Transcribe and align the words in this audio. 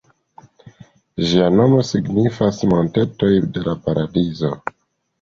Ĝia 1.27 1.51
nomo 1.59 1.83
signifas 1.91 2.65
"montetoj 2.75 3.33
de 3.45 3.67
la 3.71 3.81
paradizo". 3.87 4.57